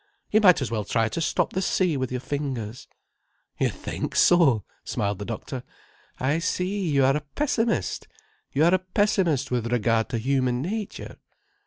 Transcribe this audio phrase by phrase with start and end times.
[0.31, 2.87] "You might as well try to stop the sea with your fingers."
[3.59, 5.61] "You think so?" smiled the doctor.
[6.19, 8.07] "I see, you are a pessimist.
[8.51, 11.17] You are a pessimist with regard to human nature."